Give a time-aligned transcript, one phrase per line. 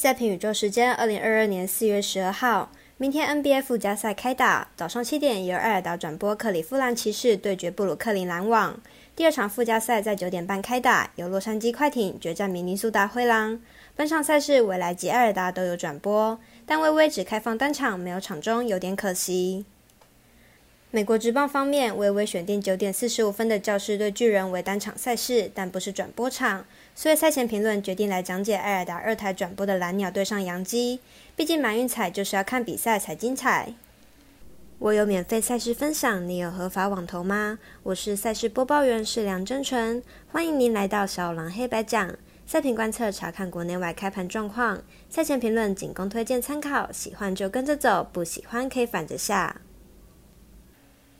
[0.00, 8.80] 赛平宇宙时间，二零二二年四月十二号，明天 NBA 附加赛开打，早上七点由艾尔达转播克里夫兰骑士对决布鲁克林篮网。
[9.14, 13.60] 第二场附加赛在九点半开打，由洛杉矶快艇决战明尼苏达灰狼。
[13.94, 19.66] 本场赛事未来及艾尔达都有转播，但微微只开放单场，没有场中，有点可惜。
[20.92, 26.64] 美国职棒方面，微微选定九点四十五分的教士对巨人为单场赛事，但不是转播场。
[26.96, 30.98] 所以赛前评论决定来讲解艾尔达二台转播的蓝鸟对上洋基。
[31.36, 33.72] 毕竟满运彩就是要看比赛才精彩。
[34.80, 37.60] 我有免费赛事分享，你有合法网投吗？
[37.84, 40.02] 我是赛事播报员是梁真纯，
[40.32, 44.82] 欢迎您来到小狼黑白讲赛评观测，查看国内外开盘状况。
[45.08, 49.60] 赛前评论仅供推荐参考，喜欢就跟着走，不喜欢可以反着下。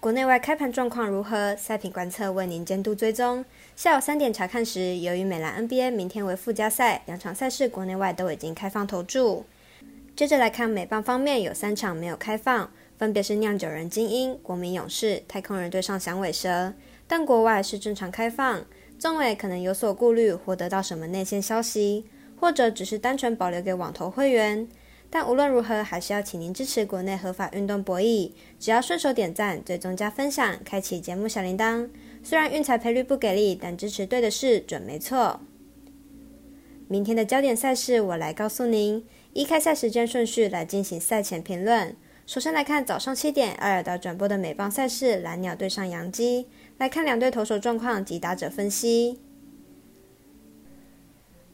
[0.00, 1.54] 国内外开盘状况如何？
[1.56, 3.44] 赛品观测为您监督追踪。
[3.76, 9.44] 下午三点查看时，由于美兰 NBA 明天为附加赛，两场赛事国内外都已经开放投注。
[10.16, 16.72] 接着来看美棒方面，有三场没有开放，分别是酿酒人精英、国民勇士、太空人对上响尾蛇。
[17.06, 18.64] 但国外是正常开放，
[18.98, 22.06] 中委可能有所顾虑或得到什么内线消息，
[22.40, 24.66] 或者只是单纯保留给网投会员。
[25.12, 28.30] 但无论如何，还是要请您支持国内合法运动博弈。
[28.60, 31.88] 只要顺手点赞、追踪加分享、开启节目小铃铛。
[32.22, 35.40] 虽然运彩赔率不给力，但支持对的事准没错。
[36.86, 39.04] 明天的焦点赛事，我来告诉您。
[39.32, 41.96] 依开赛时间顺序来进行赛前评论。
[42.26, 46.46] 首先来看早上七点艾尔达转播的美棒赛事，蓝鸟对上洋基。
[46.78, 49.20] 来看两队投手状况及打者分析。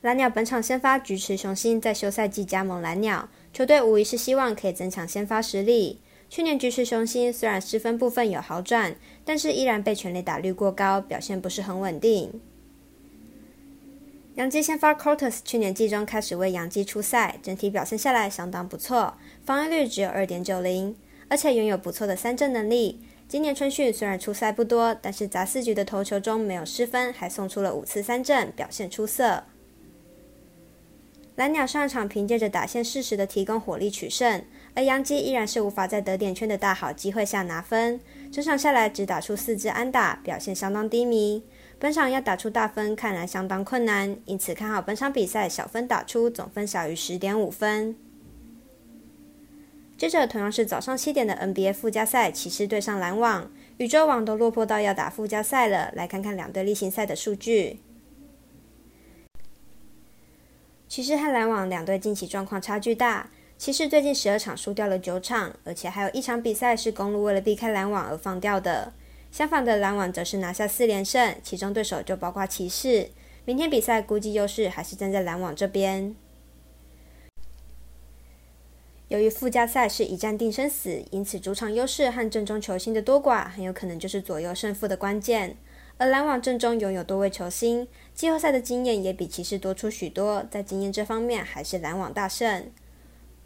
[0.07, 3.29] 蓝鸟本场先发菊池雄心，在休赛季加盟蓝鸟。
[3.53, 6.01] 球队无疑是希望可以增强先发实力。
[6.31, 12.41] 去年局池雄心虽然失分部分有好转，但是依然被全垒打率过高，表现不是很稳定。
[14.37, 20.95] 杨基先发 Cortez 去年季中开始为杨基出赛，整体表现下来相当不错，防御率只有二点九零，
[21.27, 23.01] 而且拥有不错的三振能力。
[23.27, 29.43] 今年春训虽然出赛不多，但是砸四局的投球中没有失分，还送出了五次三振，表现出色。
[31.37, 34.43] 蓝鸟上场凭借着打线适时的提供火力取胜，
[34.75, 38.01] 而杨基依然是无法在得点圈的大好机会下拿分。
[38.33, 41.43] 整场下来只打出四支安打，表现相当低迷。
[41.79, 47.95] 本场要打出大分看来相当困难，因此看好本场比赛小分打出，总分小于十点五分。
[49.99, 55.93] 接着同样是早上七点的 NBA 附加赛，骑士对上篮网，宇宙网都落魄到要打附加赛了。
[55.95, 57.81] 来看看两队例行赛的数据。
[60.89, 68.93] 骑士和篮网两队近期状况差距大，骑士最近十二场输掉了九场，而且还有一场比赛是公路为了避开篮网而放掉的。
[69.33, 73.11] 相反的，篮网则是拿下四连胜，其中对手就包括骑士。
[73.45, 76.15] 明天比赛估计优势还是站在篮网这边。
[79.09, 85.57] 由于附加赛是一战定生死，因此主场优势和阵中球星的多寡很有可能就是左右胜负的关键。
[85.99, 92.71] 而篮网阵中拥有多位球星，季后赛的经验也比骑士多出许多，在经验这方面还是篮网大胜。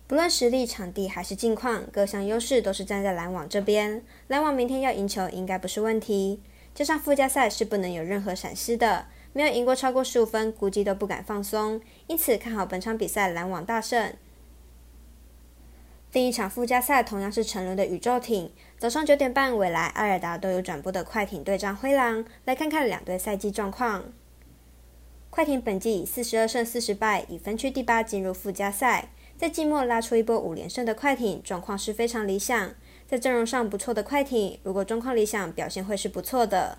[0.08, 4.02] 不论实力、场地还是近况，各项优势都是站在篮网这边。
[4.26, 6.40] 篮网明天要赢球应该不是问题，
[6.74, 11.80] 加上附加赛是不能有任何闪失的，没有赢过超过十五分，估计都不敢放松。
[12.08, 14.12] 因此看好本场比赛篮网大胜。
[16.12, 22.24] 另一场附加赛同样是沉沦的宇宙艇，早上九点半，未来、艾尔达都有转播的快艇对战灰狼。
[22.44, 24.12] 来看看两队赛季状况。
[25.30, 29.10] 快艇本季以四十二胜四十败，以分区第八进入附加赛。
[29.38, 32.74] 在季末拉出一波五连胜的快艇，状况是非常理想。
[33.06, 36.78] 在阵容上不错的快艇，如果状况理想，表现会是不错的。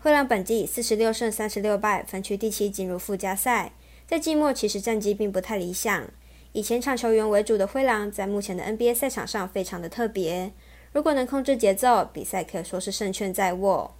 [0.00, 3.70] 灰狼本季以四十六胜三十六败，分区第七进入附加赛。
[4.04, 6.10] 在季末其实战绩并不太理想。
[6.52, 10.52] 以前场球员为主的灰狼，在目前的 NBA 赛场上非常的特别。
[10.92, 13.94] 如果能控制节奏，比赛可以说是胜券在握。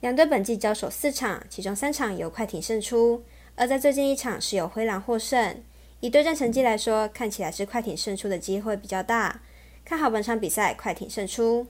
[0.00, 3.22] 两队本季交手四场，其中三场由快艇胜出，
[3.54, 5.62] 而在最近一场是由灰狼获胜。
[6.00, 9.40] 以对战成绩来说，看起来是快艇胜出的机会比较大。
[9.86, 11.66] 看好本场比赛快艇胜出。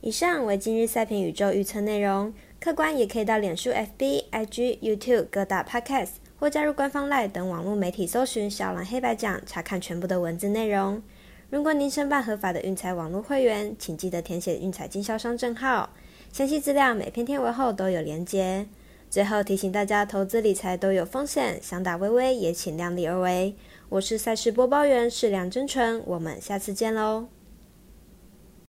[0.00, 6.23] 以上为今日赛评宇宙预测内容，客观也可以到脸书、FB、IG、YouTube 各大 Podcast。
[6.38, 11.02] 或加入官方 LINE 等网络媒体搜寻“小蓝黑白奖”，查看全部的文字内容。
[11.50, 15.90] 如果您申办合法的运彩网络会员，请记得填写运彩经销商证号。
[16.32, 18.66] 详细资料每篇天文后都有连接。
[19.08, 23.54] 最后提醒大家，投资理财都有风险，想打微微也请量力而为。
[23.88, 27.28] 我是赛事播报员，是梁真纯，我们下次见喽。